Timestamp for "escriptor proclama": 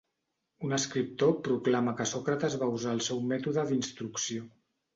0.77-1.93